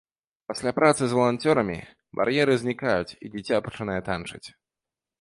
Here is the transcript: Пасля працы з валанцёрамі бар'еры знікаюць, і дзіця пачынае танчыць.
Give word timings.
Пасля 0.51 0.71
працы 0.79 1.03
з 1.11 1.17
валанцёрамі 1.17 1.77
бар'еры 2.21 2.59
знікаюць, 2.65 3.15
і 3.25 3.35
дзіця 3.37 3.63
пачынае 3.71 4.01
танчыць. 4.13 4.47